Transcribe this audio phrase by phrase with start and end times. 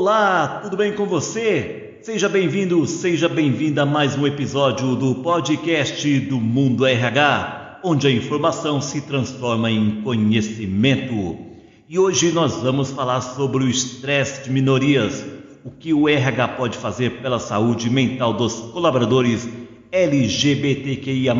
[0.00, 1.98] Olá, tudo bem com você?
[2.00, 8.10] Seja bem-vindo, seja bem-vinda a mais um episódio do podcast do Mundo RH, onde a
[8.10, 11.36] informação se transforma em conhecimento.
[11.86, 15.22] E hoje nós vamos falar sobre o estresse de minorias,
[15.62, 19.46] o que o RH pode fazer pela saúde mental dos colaboradores
[19.92, 21.34] LGBTQIA.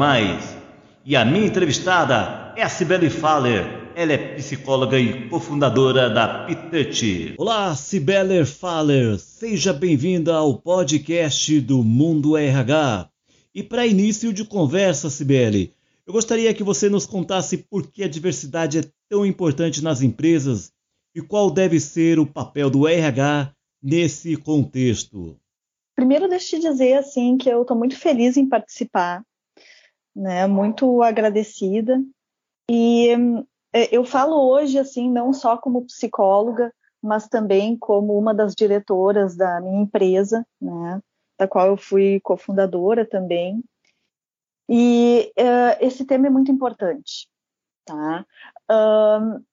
[1.06, 7.34] E a minha entrevistada é a Cibele Faller ela é psicóloga e cofundadora da Pitouch.
[7.36, 9.18] Olá, Cibeller Faller.
[9.18, 13.10] Seja bem-vinda ao podcast do Mundo RH.
[13.54, 15.74] E para início de conversa, Cibele,
[16.06, 20.72] eu gostaria que você nos contasse por que a diversidade é tão importante nas empresas
[21.14, 25.36] e qual deve ser o papel do RH nesse contexto.
[25.94, 29.22] Primeiro, deixa eu te dizer assim que eu estou muito feliz em participar,
[30.16, 30.46] né?
[30.46, 32.02] Muito agradecida
[32.70, 33.16] e é,
[33.72, 36.72] eu falo hoje assim não só como psicóloga,
[37.02, 41.00] mas também como uma das diretoras da minha empresa, né,
[41.38, 43.62] da qual eu fui cofundadora também.
[44.68, 47.28] E uh, esse tema é muito importante,
[47.84, 48.24] tá?
[48.70, 49.44] Uh,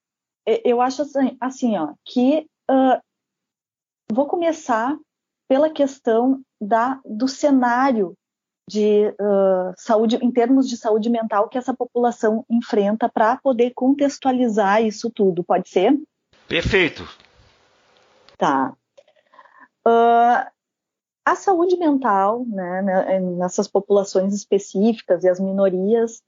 [0.64, 3.02] eu acho assim, assim ó, que uh,
[4.12, 4.96] vou começar
[5.48, 8.16] pela questão da, do cenário
[8.70, 14.84] de uh, saúde, em termos de saúde mental que essa população enfrenta para poder contextualizar
[14.84, 15.44] isso tudo.
[15.44, 15.98] Pode ser?
[16.48, 17.08] Perfeito.
[18.38, 18.74] Tá.
[19.86, 20.52] Uh,
[21.26, 26.22] a saúde mental, né, né, nessas populações específicas e as minorias,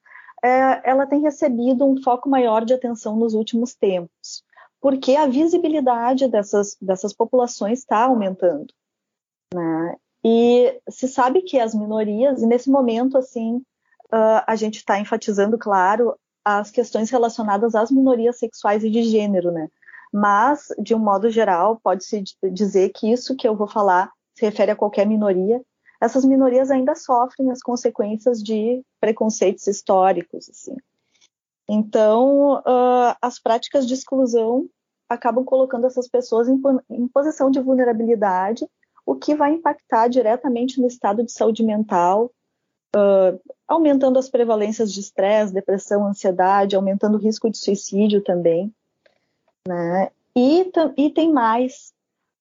[0.43, 4.43] é, ela tem recebido um foco maior de atenção nos últimos tempos,
[4.81, 8.73] porque a visibilidade dessas, dessas populações está aumentando.
[9.53, 9.95] Né?
[10.23, 13.58] E se sabe que as minorias, e nesse momento, assim,
[14.14, 19.52] uh, a gente está enfatizando, claro, as questões relacionadas às minorias sexuais e de gênero,
[19.52, 19.70] né?
[20.12, 24.72] Mas, de um modo geral, pode-se dizer que isso que eu vou falar se refere
[24.72, 25.62] a qualquer minoria.
[26.02, 30.75] Essas minorias ainda sofrem as consequências de preconceitos históricos, assim.
[31.69, 34.68] Então, uh, as práticas de exclusão
[35.08, 36.59] acabam colocando essas pessoas em,
[36.90, 38.66] em posição de vulnerabilidade
[39.09, 42.31] o que vai impactar diretamente no estado de saúde mental,
[42.96, 48.72] uh, aumentando as prevalências de estresse, depressão, ansiedade, aumentando o risco de suicídio também.
[49.68, 50.12] Né?
[50.36, 51.92] E, e tem mais.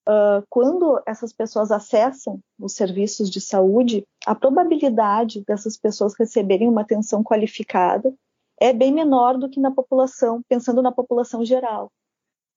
[0.07, 6.83] Uh, quando essas pessoas acessam os serviços de saúde, a probabilidade dessas pessoas receberem uma
[6.83, 8.13] atenção qualificada
[8.61, 11.91] é bem menor do que na população, pensando na população geral,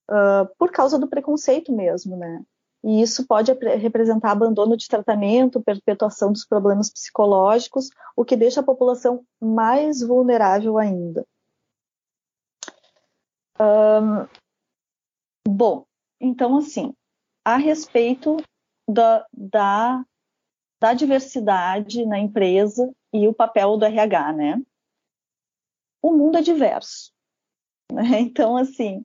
[0.09, 2.43] uh, por causa do preconceito mesmo, né?
[2.83, 8.63] E isso pode representar abandono de tratamento, perpetuação dos problemas psicológicos, o que deixa a
[8.63, 11.25] população mais vulnerável ainda.
[15.47, 15.85] Bom,
[16.19, 16.93] então, assim,
[17.45, 18.37] a respeito
[18.89, 20.03] da, da,
[20.79, 24.61] da diversidade na empresa e o papel do RH, né?
[26.01, 27.11] O mundo é diverso.
[27.91, 28.03] Né?
[28.21, 29.03] Então, assim,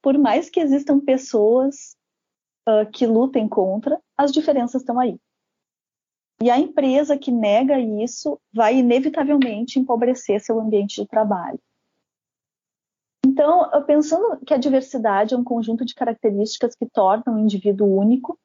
[0.00, 1.96] por mais que existam pessoas
[2.68, 5.18] uh, que lutem contra, as diferenças estão aí.
[6.42, 11.60] E a empresa que nega isso vai inevitavelmente empobrecer seu ambiente de trabalho.
[13.26, 18.38] Então, pensando que a diversidade é um conjunto de características que tornam o indivíduo único,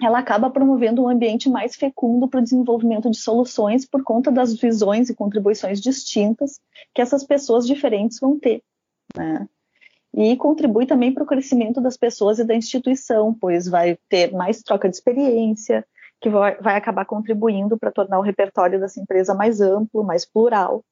[0.00, 4.54] ela acaba promovendo um ambiente mais fecundo para o desenvolvimento de soluções por conta das
[4.54, 6.58] visões e contribuições distintas
[6.94, 8.62] que essas pessoas diferentes vão ter.
[9.16, 9.46] Né?
[10.12, 14.62] E contribui também para o crescimento das pessoas e da instituição, pois vai ter mais
[14.62, 15.86] troca de experiência,
[16.20, 20.84] que vai, vai acabar contribuindo para tornar o repertório dessa empresa mais amplo, mais plural.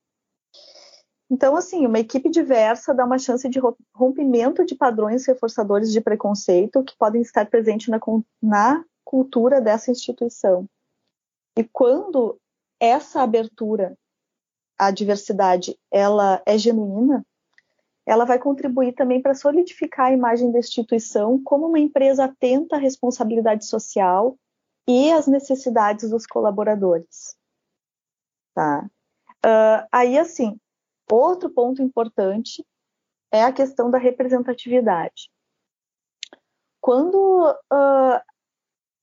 [1.30, 3.60] Então, assim, uma equipe diversa dá uma chance de
[3.94, 8.00] rompimento de padrões reforçadores de preconceito que podem estar presentes na,
[8.40, 10.66] na cultura dessa instituição.
[11.56, 12.40] E quando
[12.80, 13.94] essa abertura
[14.78, 17.26] à diversidade ela é genuína,
[18.08, 22.78] ela vai contribuir também para solidificar a imagem da instituição como uma empresa atenta à
[22.78, 24.34] responsabilidade social
[24.88, 27.36] e às necessidades dos colaboradores.
[28.54, 28.88] Tá?
[29.44, 30.58] Uh, aí, assim,
[31.12, 32.64] outro ponto importante
[33.30, 35.30] é a questão da representatividade.
[36.80, 38.20] Quando uh,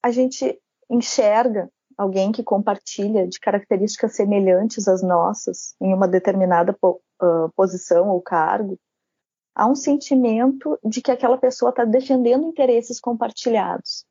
[0.02, 0.60] a gente
[0.90, 8.10] enxerga alguém que compartilha de características semelhantes às nossas em uma determinada po uh, posição
[8.10, 8.80] ou cargo,
[9.56, 14.06] há um sentimento de que aquela pessoa está defendendo interesses compartilhados.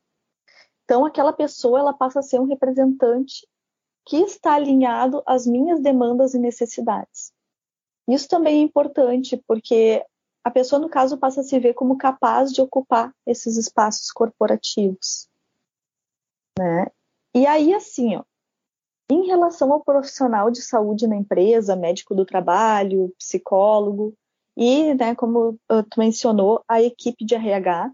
[0.84, 3.46] Então, aquela pessoa ela passa a ser um representante
[4.06, 7.32] que está alinhado às minhas demandas e necessidades.
[8.08, 10.04] Isso também é importante, porque
[10.42, 15.28] a pessoa, no caso, passa a se ver como capaz de ocupar esses espaços corporativos.
[16.58, 16.86] Né?
[17.34, 18.24] E aí, assim, ó,
[19.10, 24.14] em relação ao profissional de saúde na empresa, médico do trabalho, psicólogo,
[24.56, 27.92] e, né, como tu mencionou, a equipe de RH,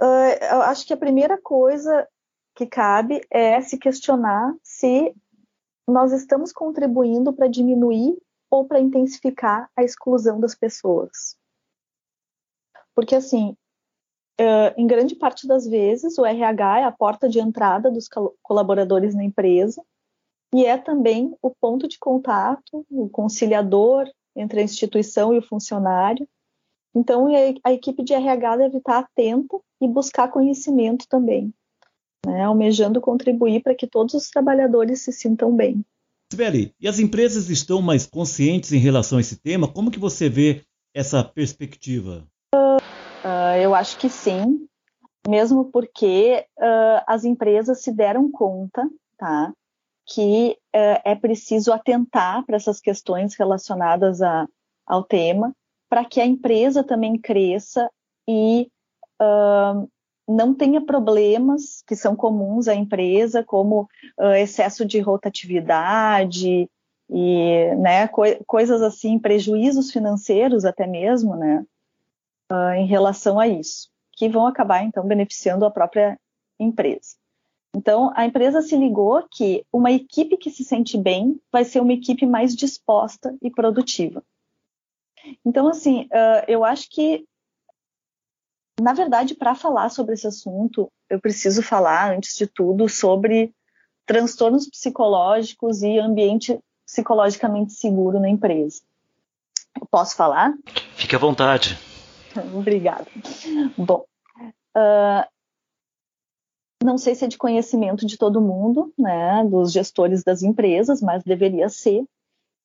[0.00, 2.06] uh, eu acho que a primeira coisa
[2.54, 5.14] que cabe é se questionar se
[5.88, 8.16] nós estamos contribuindo para diminuir
[8.50, 11.36] ou para intensificar a exclusão das pessoas.
[12.94, 13.56] Porque, assim,
[14.40, 18.08] uh, em grande parte das vezes, o RH é a porta de entrada dos
[18.42, 19.82] colaboradores na empresa
[20.54, 24.06] e é também o ponto de contato, o conciliador
[24.36, 26.26] entre a instituição e o funcionário.
[26.94, 27.28] Então,
[27.64, 31.52] a equipe de RH deve estar atenta e buscar conhecimento também,
[32.26, 35.84] né, almejando contribuir para que todos os trabalhadores se sintam bem.
[36.30, 39.70] Sibeli, e as empresas estão mais conscientes em relação a esse tema?
[39.70, 40.62] Como que você vê
[40.94, 42.26] essa perspectiva?
[42.54, 44.66] Uh, eu acho que sim,
[45.28, 48.88] mesmo porque uh, as empresas se deram conta,
[49.18, 49.52] tá,
[50.12, 54.46] que uh, é preciso atentar para essas questões relacionadas a,
[54.86, 55.54] ao tema,
[55.88, 57.88] para que a empresa também cresça
[58.28, 58.68] e
[60.26, 63.88] não tenha problemas que são comuns à empresa, como
[64.34, 66.68] excesso de rotatividade
[67.08, 71.64] e né, co coisas assim, prejuízos financeiros até mesmo, né?
[72.52, 76.18] uh, em relação a isso, que vão acabar então beneficiando a própria
[76.58, 77.16] empresa.
[77.74, 81.92] Então, a empresa se ligou que uma equipe que se sente bem vai ser uma
[81.92, 84.22] equipe mais disposta e produtiva.
[85.44, 87.24] Então, assim, uh, eu acho que,
[88.80, 93.54] na verdade, para falar sobre esse assunto, eu preciso falar, antes de tudo, sobre
[94.04, 98.82] transtornos psicológicos e ambiente psicologicamente seguro na empresa.
[99.80, 100.52] Eu posso falar?
[100.94, 101.78] Fique à vontade.
[102.54, 103.06] Obrigada.
[103.78, 104.04] Bom,
[104.76, 105.31] uh,
[106.84, 111.22] não sei se é de conhecimento de todo mundo, né, dos gestores das empresas, mas
[111.22, 112.04] deveria ser,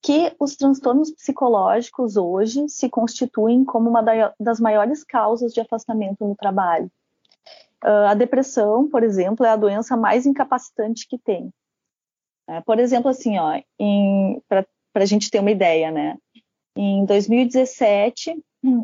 [0.02, 4.04] que os transtornos psicológicos hoje se constituem como uma
[4.40, 6.90] das maiores causas de afastamento no trabalho.
[7.84, 11.52] Uh, a depressão, por exemplo, é a doença mais incapacitante que tem.
[12.50, 13.34] É, por exemplo, assim,
[14.48, 14.66] para
[14.96, 16.18] a gente ter uma ideia, né,
[16.76, 18.42] em 2017,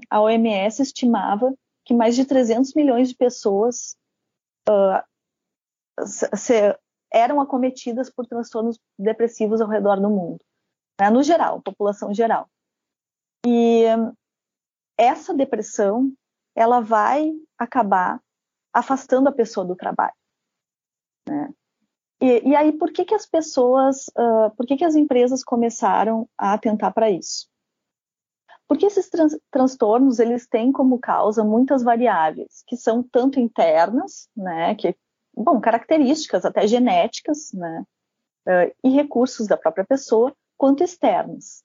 [0.09, 1.53] a OMS estimava
[1.85, 3.95] que mais de 300 milhões de pessoas
[4.67, 5.03] uh,
[6.05, 6.77] se,
[7.11, 10.43] eram acometidas por transtornos depressivos ao redor do mundo,
[10.99, 12.49] né, no geral, população geral.
[13.45, 13.83] E
[14.97, 16.11] essa depressão,
[16.55, 18.21] ela vai acabar
[18.73, 20.13] afastando a pessoa do trabalho.
[21.27, 21.53] Né?
[22.21, 26.27] E, e, aí, por que, que as pessoas, uh, por que, que as empresas começaram
[26.37, 27.47] a atentar para isso?
[28.67, 34.73] Porque esses trans transtornos eles têm como causa muitas variáveis, que são tanto internas, né,
[34.75, 34.95] que
[35.35, 37.83] bom, características até genéticas, né,
[38.47, 41.63] uh, e recursos da própria pessoa, quanto externos,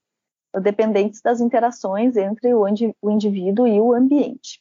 [0.62, 2.64] dependentes das interações entre o,
[3.02, 4.60] o indivíduo e o ambiente.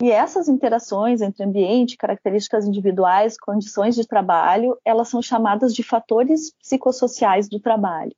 [0.00, 6.52] E essas interações entre ambiente, características individuais, condições de trabalho, elas são chamadas de fatores
[6.60, 8.14] psicossociais do trabalho.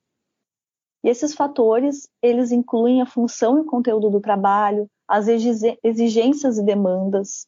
[1.01, 7.47] E esses fatores, eles incluem a função e conteúdo do trabalho, as exigências e demandas,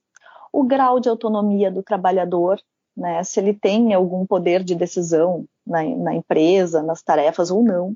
[0.52, 2.60] o grau de autonomia do trabalhador,
[2.96, 7.96] né, se ele tem algum poder de decisão na, na empresa, nas tarefas ou não,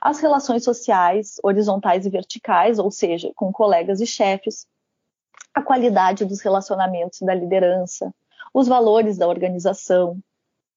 [0.00, 4.66] as relações sociais, horizontais e verticais, ou seja, com colegas e chefes,
[5.54, 8.12] a qualidade dos relacionamentos da liderança,
[8.52, 10.18] os valores da organização,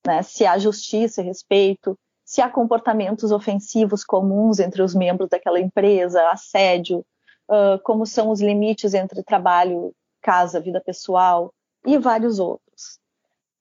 [0.06, 5.60] né, se há justiça e respeito, se há comportamentos ofensivos comuns entre os membros daquela
[5.60, 7.00] empresa, assédio,
[7.50, 11.54] uh, como são os limites entre trabalho, casa, vida pessoal
[11.86, 13.00] e vários outros.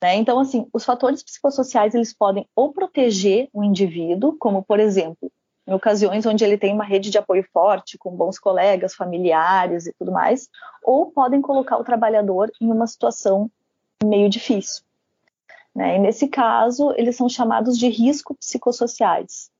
[0.02, 0.16] Né?
[0.16, 5.30] Então, assim, os fatores psicossociais eles podem ou proteger o indivíduo, como por exemplo,
[5.66, 9.92] em ocasiões onde ele tem uma rede de apoio forte, com bons colegas, familiares e
[9.92, 10.48] tudo mais,
[10.82, 13.50] ou podem colocar o trabalhador em uma situação
[14.02, 14.82] meio difícil.
[15.74, 15.96] Né?
[15.96, 19.50] E nesse caso, eles são chamados de risco psicossociais.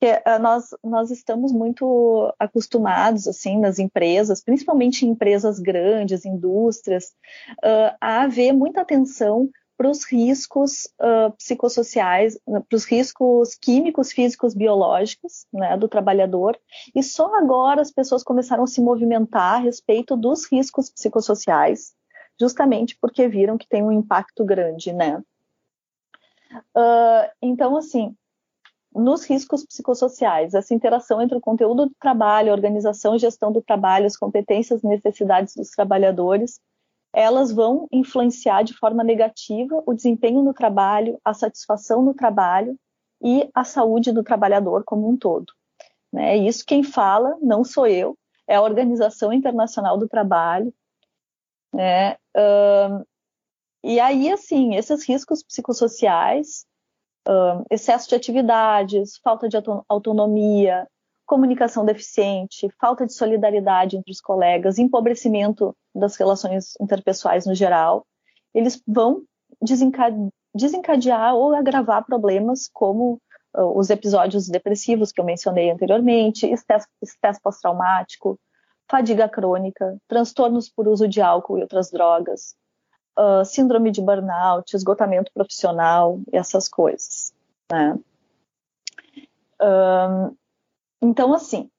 [0.00, 7.16] Porque, uh, nós, nós estamos muito acostumados, assim, nas empresas, principalmente em empresas grandes, indústrias,
[7.64, 14.54] uh, a haver muita atenção para os riscos uh, psicossociais, para os riscos químicos, físicos,
[14.54, 16.58] biológicos né, do trabalhador,
[16.94, 21.92] e só agora as pessoas começaram a se movimentar a respeito dos riscos psicossociais,
[22.40, 25.22] justamente porque viram que tem um impacto grande, né?
[26.76, 28.16] Uh, então, assim,
[28.98, 33.62] nos riscos psicossociais, essa interação entre o conteúdo do trabalho, a organização e gestão do
[33.62, 36.60] trabalho, as competências e necessidades dos trabalhadores,
[37.12, 42.78] elas vão influenciar de forma negativa o desempenho no trabalho, a satisfação no trabalho
[43.22, 45.52] e a saúde do trabalhador como um todo.
[46.12, 46.36] Né?
[46.36, 50.72] Isso quem fala não sou eu, é a Organização Internacional do Trabalho.
[51.72, 52.14] Né?
[52.36, 53.04] Uh,
[53.84, 56.66] e aí, assim, esses riscos psicossociais,
[57.28, 59.56] uh, excesso de atividades, falta de
[59.88, 60.88] autonomia,
[61.26, 68.06] comunicação deficiente, falta de solidariedade entre os colegas, empobrecimento das relações interpessoais no geral,
[68.54, 69.22] eles vão
[70.54, 73.20] desencadear ou agravar problemas como
[73.54, 78.38] uh, os episódios depressivos que eu mencionei anteriormente, estresse pós-traumático,
[78.90, 82.54] fadiga crônica, transtornos por uso de álcool e outras drogas,
[83.18, 87.34] uh, síndrome de burnout, esgotamento profissional e essas coisas.
[87.70, 87.98] Né?
[89.60, 90.36] Um,
[91.02, 91.70] então, assim,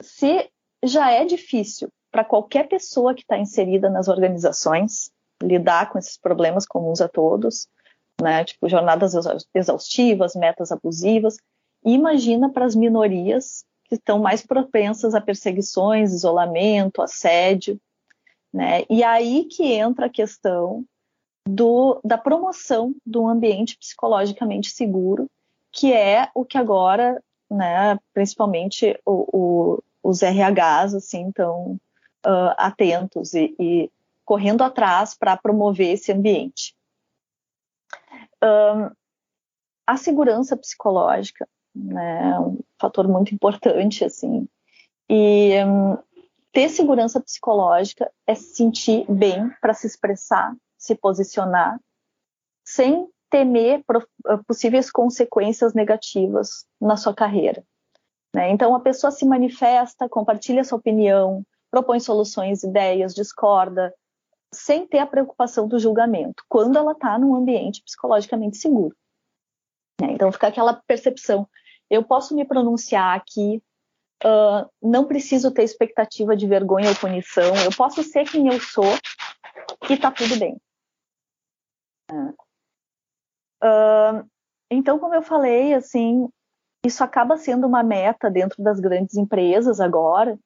[0.00, 0.48] se
[0.84, 5.10] já é difícil para qualquer pessoa que está inserida nas organizações
[5.42, 7.68] lidar com esses problemas comuns a todos,
[8.22, 9.14] né, tipo jornadas
[9.52, 11.36] exaustivas, metas abusivas,
[11.84, 17.78] imagina para as minorias que estão mais propensas a perseguições, isolamento, assédio,
[18.54, 18.84] né?
[18.88, 20.84] E aí que entra a questão
[21.44, 25.28] do, da promoção do ambiente psicologicamente seguro,
[25.72, 27.20] que é o que agora,
[27.50, 31.72] né, principalmente o, o, os RHs, assim, estão
[32.24, 33.90] uh, atentos e, e,
[34.24, 36.74] correndo atrás para promover esse ambiente.
[38.42, 38.90] Um,
[39.86, 44.48] a segurança psicológica né, é um fator muito importante, assim,
[45.10, 45.98] e um,
[46.54, 51.80] ter segurança psicológica é se sentir bem para se expressar, se posicionar,
[52.64, 53.82] sem temer
[54.26, 57.64] ah, possíveis consequências negativas na sua carreira.
[58.32, 58.50] Né?
[58.50, 63.92] Então, a pessoa se manifesta, compartilha sua opinião, propõe soluções, ideias, discorda,
[64.52, 68.94] sem ter a preocupação do julgamento, quando ela está num ambiente psicologicamente seguro.
[70.00, 70.12] Né?
[70.12, 71.48] Então, fica aquela percepção:
[71.90, 73.60] eu posso me pronunciar aqui,
[74.24, 78.94] uh, não preciso ter expectativa de vergonha ou punição, eu posso ser quem eu sou
[79.88, 80.56] e está tudo bem.
[83.62, 84.28] Uh,
[84.70, 86.28] então, como eu falei, assim,
[86.84, 90.38] isso acaba sendo uma meta dentro das grandes empresas agora,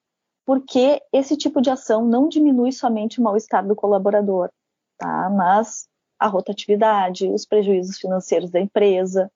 [0.45, 4.49] porque esse tipo de ação não diminui somente o mal-estar do colaborador,
[4.97, 5.29] tá?
[5.29, 9.31] mas a rotatividade, os prejuízos financeiros da empresa,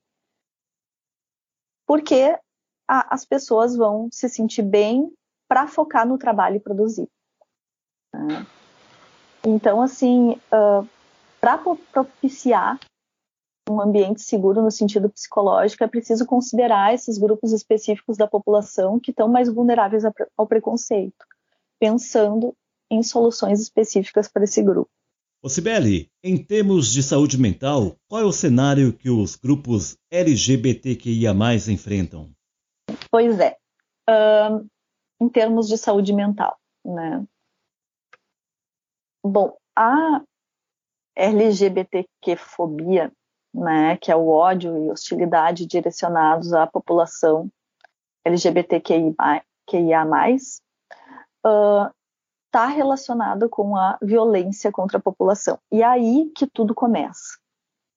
[1.85, 2.37] porque
[2.87, 5.11] a, as pessoas vão se sentir bem
[5.47, 7.07] para focar no trabalho e produzir.
[8.13, 8.45] Né?
[9.45, 10.87] Então, assim, uh,
[11.39, 11.57] para
[11.91, 12.79] propiciar
[13.69, 19.11] um ambiente seguro no sentido psicológico, é preciso considerar esses grupos específicos da população que
[19.11, 20.03] estão mais vulneráveis
[20.37, 21.25] ao preconceito,
[21.79, 22.55] pensando
[22.89, 24.89] em soluções específicas para esse grupo.
[25.41, 31.33] Ô Sibeli, em termos de saúde mental, qual é o cenário que os grupos LGBTQIA
[31.69, 32.29] enfrentam?
[33.13, 33.55] Pois é,
[35.21, 37.23] em termos de saúde mental, né?
[39.23, 40.23] Bom, a
[41.15, 43.11] LGBTQ-fobia
[43.53, 47.47] né, que é o ódio e hostilidade direcionados à população
[48.25, 49.13] LGBTQIA+,
[52.47, 55.59] está uh, com a violência contra a população.
[55.71, 57.37] E é aí que tudo começa,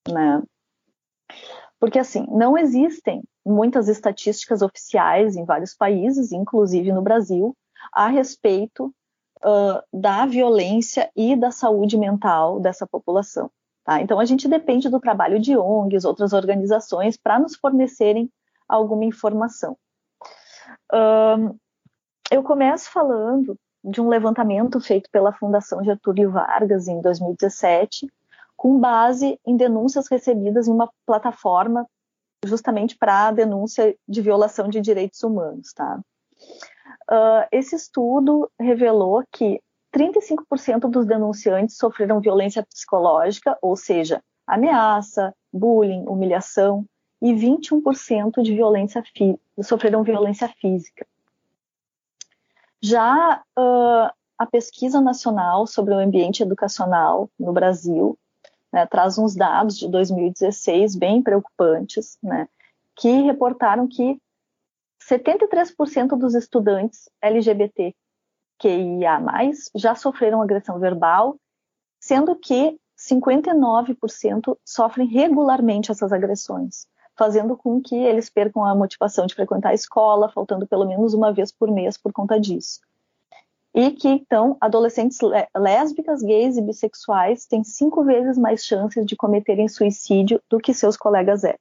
[0.09, 0.43] né?
[1.79, 7.57] Porque, assim, não existem muitas estatísticas oficiais em vários países, inclusive no Brasil,
[7.93, 8.93] a respeito
[9.39, 13.51] uh, da violência e da saúde mental dessa população.
[13.85, 14.01] Tá?
[14.01, 18.31] Então, a gente depende do trabalho de ONGs, outras organizações, para nos fornecerem
[18.69, 19.77] alguma informação.
[22.31, 28.09] Eu começo falando de um levantamento feito pela Fundação Getúlio Vargas em 2017,
[28.67, 31.87] com base em denúncias recebidas em uma plataforma
[32.45, 35.73] justamente para denúncia de violação de direitos humanos.
[35.73, 36.01] Tá?
[37.09, 39.63] Uh, esse estudo revelou que
[39.97, 46.85] 35% dos denunciantes sofreram violência psicológica, ou seja, ameaça, bullying, humilhação,
[47.23, 49.01] e 21% de violência
[49.63, 51.07] sofreram violência física.
[52.83, 58.19] Já uh, a pesquisa nacional sobre o ambiente educacional no Brasil
[58.77, 62.47] né, traz uns dados de 2016 bem preocupantes, né,
[62.95, 64.21] que reportaram que
[65.03, 67.95] 73% dos estudantes LGBT
[68.59, 69.19] QIA+,
[69.75, 71.37] já sofreram agressão verbal,
[71.99, 76.87] sendo que 59% sofrem regularmente essas agressões.
[77.19, 81.33] fazendo com que eles percam a motivação de frequentar a escola, faltando pelo menos uma
[81.33, 82.79] vez por mês por conta disso.
[83.77, 85.19] E que, então, adolescentes
[85.55, 90.97] lésbicas, gays e bissexuais têm cinco vezes mais chances de cometerem suicídio do que seus
[90.97, 91.61] colegas héteros.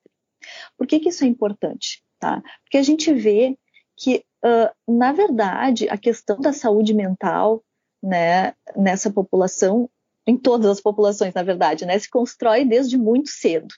[0.78, 2.02] Por que, que isso é importante?
[2.18, 2.42] Tá?
[2.64, 3.58] Porque a gente vê
[3.98, 7.62] que, uh, na verdade, a questão da saúde mental
[8.02, 9.90] né, nessa população,
[10.26, 13.76] em todas as populações, na verdade, né, se constrói desde muito cedo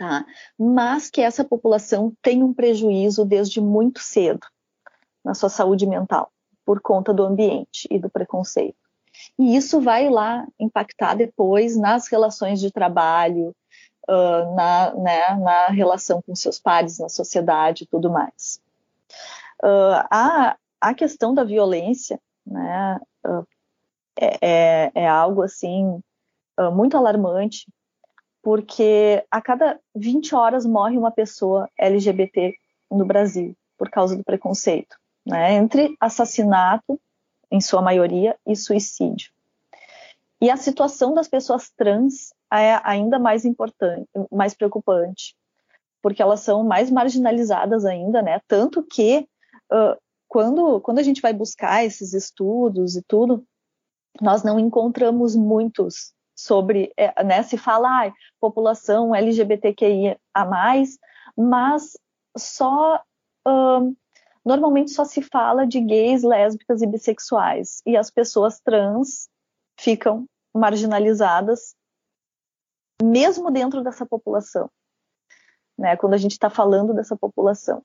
[0.00, 0.24] tá?
[0.58, 4.40] Mas que essa população tem um prejuízo desde muito cedo
[5.22, 6.32] na sua saúde mental,
[6.70, 8.78] por conta do ambiente e do preconceito.
[9.36, 13.52] E isso vai lá impactar depois nas relações de trabalho,
[14.08, 18.62] uh, na, né, na relação com seus pares, na sociedade e tudo mais.
[19.60, 23.44] Uh, a, a questão da violência né, uh,
[24.16, 26.00] é, é, algo assim
[26.72, 27.66] muito alarmante
[28.42, 32.54] porque a cada 20 horas morre uma pessoa LGBT
[32.88, 35.54] no Brasil por causa do preconceito, né?
[35.54, 37.00] entre assassinato,
[37.50, 39.30] em sua maioria, e suicídio.
[40.40, 45.36] E a situação das pessoas trans é ainda mais importante, mais preocupante,
[46.00, 48.40] porque elas são mais marginalizadas ainda, né?
[48.48, 49.28] Tanto que
[49.70, 53.44] uh, quando, quando a gente vai buscar esses estudos e tudo,
[54.20, 60.98] nós não encontramos muitos sobre, é, né, se fala ah, população LGBTQIA a mais,
[61.36, 61.98] mas
[62.36, 63.02] só
[64.44, 69.28] normalmente só se fala de gays, lésbicas e bissexuais e as pessoas trans
[69.78, 71.74] ficam marginalizadas
[73.02, 74.70] mesmo dentro dessa população,
[75.78, 75.96] né?
[75.96, 77.82] Quando a gente está falando dessa população.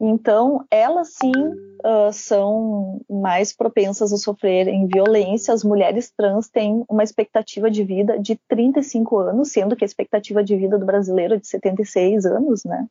[0.00, 5.54] Então, elas sim uh, são mais propensas a sofrerem violência.
[5.54, 10.42] As mulheres trans têm uma expectativa de vida de 35 anos, sendo que a expectativa
[10.42, 12.86] de vida do brasileiro é de 76 anos, né?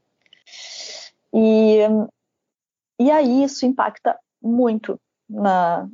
[1.33, 1.79] E,
[3.01, 5.89] e aí isso impacta muito na,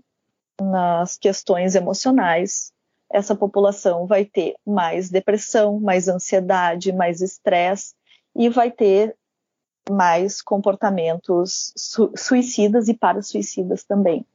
[0.61, 2.73] nas questões emocionais.
[3.09, 7.95] Essa população vai ter mais depressão, mais ansiedade, mais estresse
[8.35, 9.15] e vai ter
[9.89, 14.25] mais comportamentos su suicidas e para-suicidas também.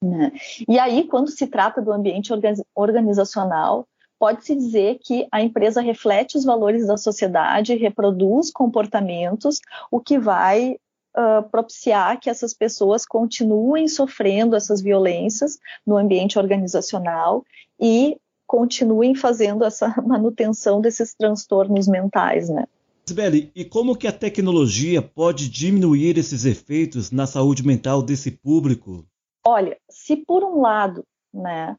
[0.00, 0.30] Né?
[0.68, 2.30] E aí, quando se trata do ambiente
[2.72, 10.20] organizacional, pode-se dizer que a empresa reflete os valores da sociedade, reproduz comportamentos, o que
[10.20, 10.78] vai
[11.16, 17.44] uh, propiciar que essas pessoas continuem sofrendo essas violências no ambiente organizacional
[17.80, 22.66] e continuem fazendo essa manutenção desses transtornos mentais, né?
[23.06, 29.04] Sibeli, e como que a tecnologia pode diminuir esses efeitos na saúde mental desse público?
[29.46, 31.76] Olha, se por um lado, né,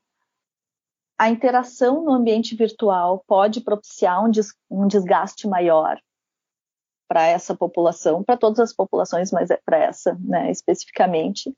[1.18, 6.00] a interação no ambiente virtual pode propiciar um, des um desgaste maior
[7.08, 11.56] para essa população, para todas as populações, mas é para essa, né, especificamente,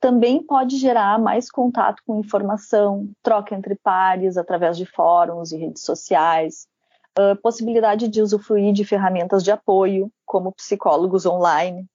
[0.00, 5.82] também pode gerar mais contato com informação, troca entre pares através de fóruns e redes
[5.82, 6.68] sociais,
[7.18, 11.86] uh, possibilidade de usufruir de ferramentas de apoio, como psicólogos online,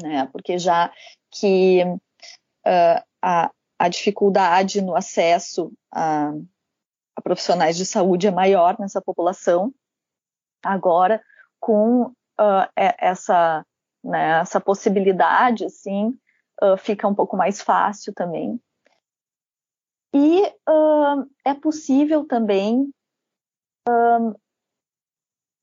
[0.00, 0.28] né?
[0.30, 0.92] Porque já
[1.30, 6.32] que uh, a, a, dificuldade no acesso a,
[7.16, 9.72] a, profissionais de saúde é maior nessa população,
[10.62, 11.22] agora
[11.66, 13.66] com uh, essa,
[14.04, 16.16] né, essa possibilidade, assim,
[16.78, 18.60] fica um pouco mais fácil também.
[20.14, 20.42] E
[21.44, 22.88] é possível também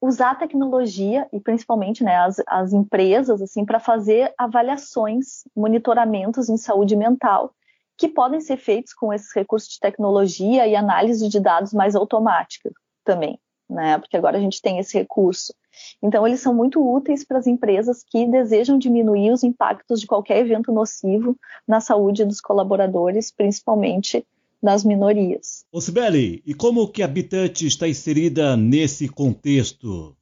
[0.01, 6.57] usar a tecnologia e principalmente né, as, as empresas assim para fazer avaliações, monitoramentos em
[6.57, 7.55] saúde mental
[7.97, 12.69] que podem ser feitos com esses recursos de tecnologia e análise de dados mais automática
[13.05, 13.39] também,
[13.69, 13.97] né?
[13.97, 15.53] Porque agora a gente tem esse recurso.
[16.01, 20.39] Então eles são muito úteis para as empresas que desejam diminuir os impactos de qualquer
[20.39, 24.25] evento nocivo na saúde dos colaboradores, principalmente
[24.61, 25.65] das minorias.
[25.71, 30.15] Ô Sibeli, e como que a Habitat está inserida nesse contexto?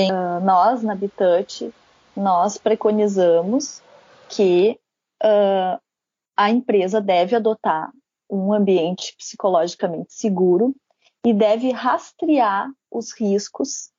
[0.00, 1.72] Uh, nós, na Habitat,
[2.16, 3.82] nós preconizamos
[4.28, 4.78] que
[5.22, 5.80] uh,
[6.36, 7.90] a empresa deve adotar
[8.30, 10.74] um ambiente psicologicamente seguro
[11.24, 13.90] e deve rastrear os riscos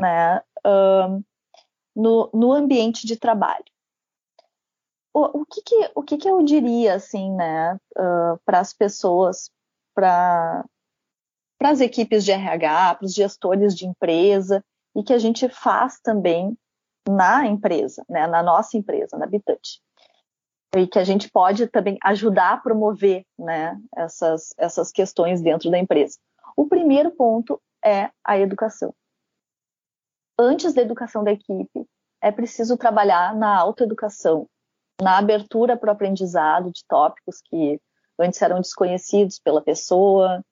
[0.00, 1.24] né, uh,
[1.94, 3.64] no, no ambiente de trabalho
[5.16, 9.50] o, o, que, que, o que, que eu diria, assim, né, uh, para as pessoas,
[9.94, 10.62] para
[11.62, 14.62] as equipes de RH, para os gestores de empresa,
[14.94, 16.54] e que a gente faz também
[17.08, 19.80] na empresa, né, na nossa empresa, na Habitat.
[20.76, 25.78] E que a gente pode também ajudar a promover né, essas, essas questões dentro da
[25.78, 26.18] empresa.
[26.56, 28.94] O primeiro ponto é a educação.
[30.38, 31.86] antes da educação da equipe,
[32.20, 34.48] é preciso trabalhar na autoeducação,
[35.00, 37.80] na abertura para o aprendizado de tópicos que
[38.18, 40.44] antes eram desconhecidos pela pessoa.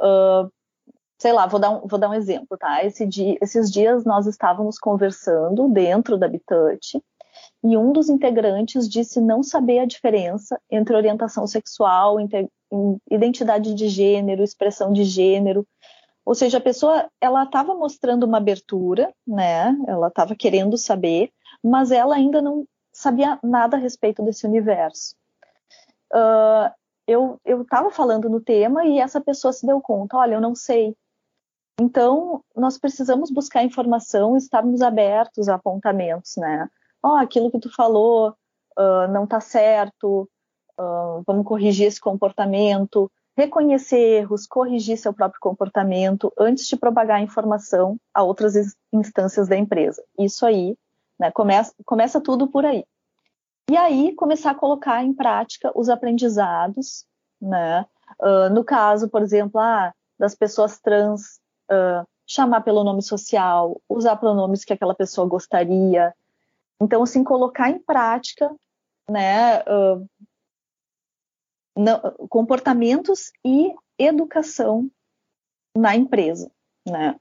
[0.00, 0.50] Uh,
[1.18, 2.84] sei lá, vou dar um, vou dar um exemplo, tá?
[2.84, 7.02] Esse dia, esses dias nós estávamos conversando dentro da Bitouch
[7.62, 12.16] e um dos integrantes disse não saber a diferença entre orientação sexual,
[13.10, 15.66] identidade de gênero, expressão de gênero.
[16.24, 19.76] Ou seja, a pessoa ela estava mostrando uma abertura, né?
[19.86, 21.30] Ela estava querendo saber,
[21.62, 25.14] mas ela ainda não sabia nada a respeito desse universo.
[26.12, 26.70] Uh,
[27.06, 30.94] eu estava falando no tema e essa pessoa se deu conta, olha, eu não sei.
[31.80, 36.68] Então, nós precisamos buscar informação, estarmos abertos a apontamentos, né?
[37.02, 38.30] Ó, oh, aquilo que tu falou
[38.78, 40.28] uh, não está certo,
[40.78, 47.22] uh, vamos corrigir esse comportamento, reconhecer erros, corrigir seu próprio comportamento antes de propagar a
[47.22, 48.54] informação a outras
[48.92, 50.02] instâncias da empresa.
[50.18, 50.76] Isso aí,
[51.18, 52.84] né, começa, começa tudo por aí.
[53.70, 57.06] E aí começar a colocar em prática os aprendizados,
[57.40, 57.86] né?
[58.20, 61.38] Uh, no caso, por exemplo, ah, das pessoas trans,
[61.70, 66.12] uh, chamar pelo nome social, usar pronomes que aquela pessoa gostaria.
[66.80, 68.54] Então, assim, colocar em prática,
[69.08, 70.08] né, uh,
[72.28, 74.90] comportamentos e educação
[75.76, 76.50] na empresa,
[76.88, 77.16] né?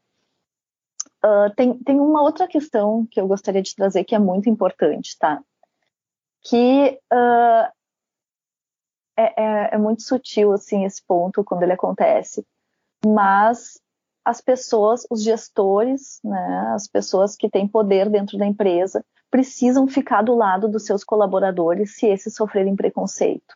[1.23, 5.17] Uh, tem, tem uma outra questão que eu gostaria de trazer que é muito importante,
[5.19, 5.43] tá?
[6.41, 7.71] Que uh,
[9.17, 12.45] é, é, é, muito sutil, assim, esse ponto quando ele acontece,
[13.05, 13.81] mas
[14.23, 20.21] as pessoas, os gestores, né, as pessoas que têm poder dentro da empresa, precisam ficar
[20.21, 23.55] do lado dos seus colaboradores se esses sofrerem preconceito.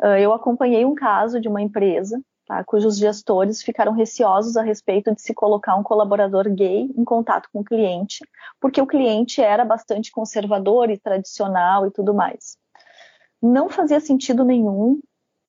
[0.00, 5.14] Uh, eu acompanhei um caso de uma empresa tá, cujos gestores ficaram receosos a respeito
[5.14, 8.24] de se colocar um colaborador gay em contato com o cliente,
[8.60, 12.56] porque o cliente era bastante conservador e tradicional e tudo mais.
[13.40, 15.00] Não fazia sentido nenhum,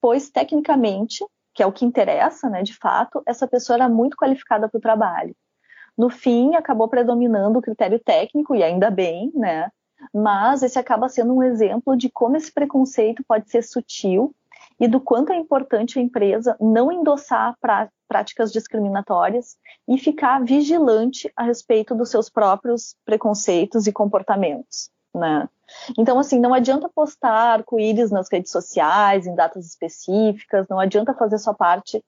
[0.01, 4.67] pois tecnicamente, que é o que interessa, né, de fato, essa pessoa era muito qualificada
[4.67, 5.35] para o trabalho.
[5.97, 9.69] No fim, acabou predominando o critério técnico, e ainda bem, né?
[10.13, 14.35] Mas esse acaba sendo um exemplo de como esse preconceito pode ser sutil
[14.79, 17.55] e do quanto é importante a empresa não endossar
[18.07, 19.55] práticas discriminatórias
[19.87, 24.89] e ficar vigilante a respeito dos seus próprios preconceitos e comportamentos.
[25.13, 25.47] Né?
[25.97, 31.37] Então, assim, não adianta postar arco-íris nas redes sociais, em datas específicas, não adianta fazer
[31.37, 32.03] sua parte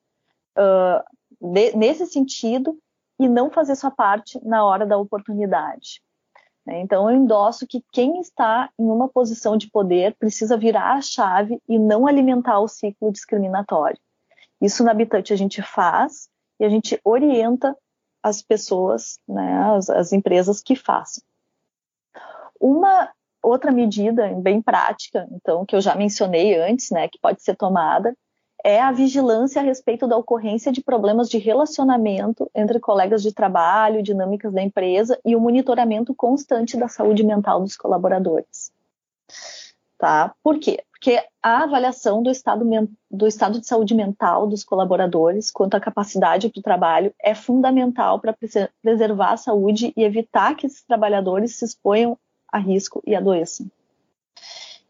[0.58, 1.04] uh,
[1.40, 2.78] de, nesse sentido
[3.20, 6.02] e não fazer sua parte na hora da oportunidade.
[6.66, 6.82] Né?
[6.82, 11.62] Então, eu endosso que quem está em uma posição de poder precisa virar a chave
[11.70, 14.00] e não alimentar o ciclo discriminatório.
[14.60, 16.28] Isso na Habitante a gente faz
[16.60, 17.78] e a gente orienta
[18.24, 21.24] as pessoas, né, as, as empresas que façam.
[22.60, 23.10] Uma
[23.42, 28.16] outra medida bem prática, então, que eu já mencionei antes, né, que pode ser tomada,
[28.64, 34.02] é a vigilância a respeito da ocorrência de problemas de relacionamento entre colegas de trabalho,
[34.02, 38.72] dinâmicas da empresa e o monitoramento constante da saúde mental dos colaboradores.
[40.00, 40.34] Tá?
[40.44, 40.84] Por quê?
[40.92, 42.66] Porque a avaliação do estado,
[43.12, 48.20] do estado de saúde mental dos colaboradores quanto à capacidade para o trabalho é fundamental
[48.20, 48.36] para
[48.82, 52.18] preservar a saúde e evitar que esses trabalhadores se exponham
[52.52, 53.70] a risco e adoeçam.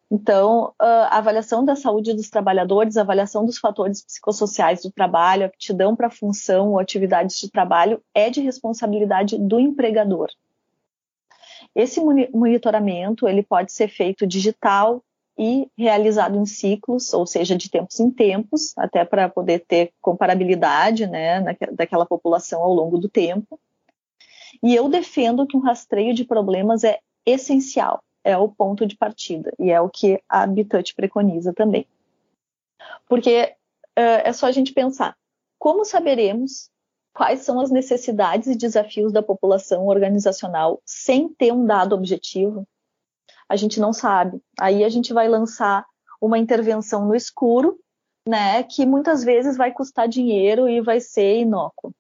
[0.10, 5.96] Então, a avaliação da saúde dos trabalhadores, a avaliação dos fatores psicossociais do trabalho, aptidão
[5.96, 10.30] para função ou atividades de trabalho é de responsabilidade do empregador.
[11.74, 15.04] Esse monitoramento ele pode ser feito digital
[15.38, 21.06] e realizado em ciclos, ou seja, de tempos em tempos, até para poder ter comparabilidade
[21.08, 23.60] né, daquela população ao longo do tempo.
[24.64, 29.54] E eu defendo que um rastreio de problemas é essencial é o ponto de partida
[29.60, 31.88] e é o que a Habitat preconiza também.
[33.08, 33.56] Porque
[33.98, 35.16] uh, é só a gente pensar
[35.58, 36.70] como saberemos
[37.14, 42.68] quais são as necessidades e desafios da população organizacional sem ter um dado objetivo?
[43.48, 44.42] A gente não sabe.
[44.60, 45.86] Aí a gente vai lançar
[46.20, 47.80] uma intervenção no escuro,
[48.28, 51.94] né, que muitas vezes vai custar dinheiro e vai ser inócuo.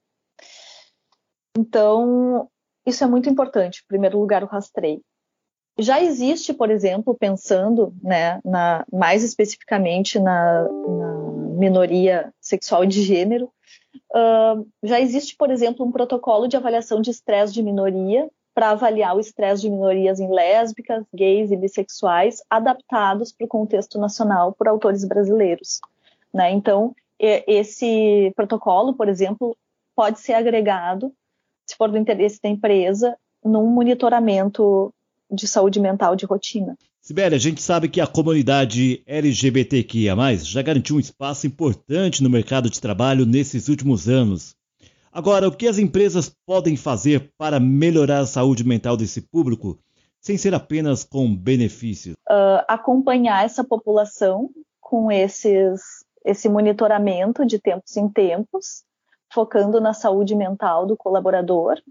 [1.58, 2.50] Então,
[2.86, 3.82] isso é muito importante.
[3.84, 5.02] Em primeiro lugar, o rastreio.
[5.78, 11.16] Já existe, por exemplo, pensando né, na, mais especificamente na, na,
[11.56, 13.50] minoria sexual de gênero,
[14.14, 19.16] uh, já existe, por exemplo, um protocolo de avaliação de estresse de minoria para avaliar
[19.16, 24.68] o estresse de minorias em lésbicas, gays e bissexuais, adaptados para o contexto nacional por
[24.68, 25.82] autores brasileiros.
[26.34, 26.52] Né?
[26.52, 29.58] Então, esse protocolo, por exemplo,
[29.96, 31.14] pode ser agregado
[31.66, 34.94] se for do interesse da empresa, num monitoramento
[35.32, 36.78] de saúde mental de rotina.
[37.02, 42.70] Sibéria, a gente sabe que a comunidade LGBTQIA+, já garantiu um espaço importante no mercado
[42.70, 44.56] de trabalho nesses últimos anos.
[45.12, 49.80] Agora, o que as empresas podem fazer para melhorar a saúde mental desse público,
[50.20, 52.16] sem ser apenas com benefícios?
[52.28, 54.50] Uh, acompanhar essa população
[54.82, 55.82] com esses,
[56.26, 58.84] esse monitoramento de tempos em tempos,
[59.32, 61.82] focando na saúde mental do colaborador.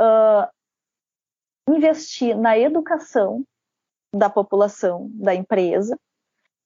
[0.00, 0.48] Uh,
[1.68, 3.44] investir na educação
[4.14, 5.98] da população da empresa.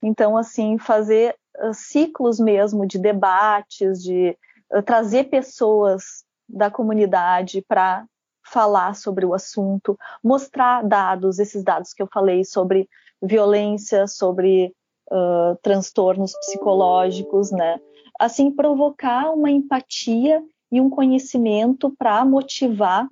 [0.02, 4.37] Então, assim, fazer uh, ciclos mesmo de debates, de
[4.72, 8.04] uh, trazer pessoas da comunidade para
[8.44, 12.88] falar sobre o assunto, mostrar dados, esses dados que eu falei sobre
[13.20, 14.72] violência, sobre
[15.11, 17.80] uh, transtornos psicológicos, né?
[18.18, 23.09] Assim, provocar uma empatia e um conhecimento para motivar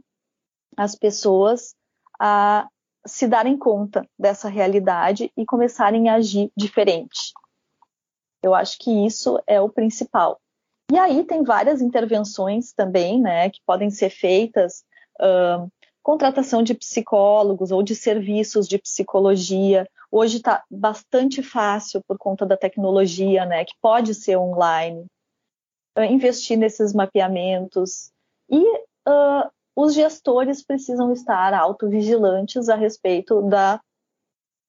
[0.77, 1.74] as pessoas
[2.21, 2.69] a
[3.07, 7.33] se darem conta dessa realidade e começarem a agir diferente.
[8.43, 10.41] Eu acho que isso é o principal.
[10.93, 14.85] E aí tem várias intervenções também, né, que podem ser feitas,
[15.21, 15.71] uh,
[16.03, 19.89] contratação de psicólogos ou de serviços de psicologia.
[20.11, 25.07] Hoje está bastante fácil por conta da tecnologia, né, que pode ser online.
[25.97, 28.11] Uh, investir nesses mapeamentos
[28.51, 28.61] e
[29.09, 33.81] uh, os gestores precisam estar autovigilantes a respeito da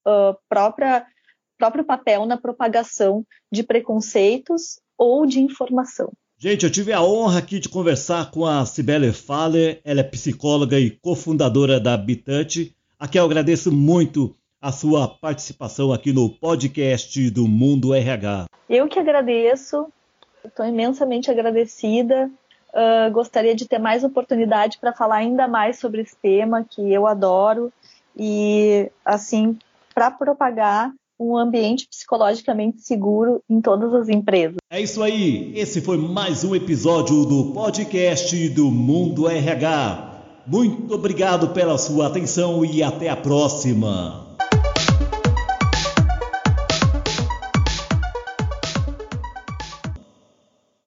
[0.06, 1.06] uh, própria
[1.58, 6.12] próprio papel na propagação de preconceitos ou de informação.
[6.38, 10.78] Gente, eu tive a honra aqui de conversar com a Cibele Faller, ela é psicóloga
[10.78, 17.30] e cofundadora da Habitante, a quem eu agradeço muito a sua participação aqui no podcast
[17.30, 18.46] do Mundo RH.
[18.68, 19.86] Eu que agradeço,
[20.44, 22.30] estou imensamente agradecida
[22.76, 27.06] Uh, gostaria de ter mais oportunidade para falar ainda mais sobre esse tema que eu
[27.06, 27.72] adoro
[28.14, 29.58] e assim
[29.94, 34.56] para propagar um ambiente psicologicamente seguro em todas as empresas.
[34.70, 35.52] É isso aí.
[35.56, 40.42] Esse foi mais um episódio do podcast do Mundo RH.
[40.46, 44.25] Muito obrigado pela sua atenção e até a próxima.